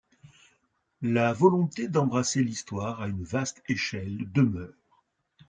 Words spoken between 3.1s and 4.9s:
vaste échelle demeure.